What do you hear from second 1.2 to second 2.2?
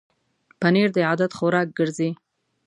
خوراک ګرځي.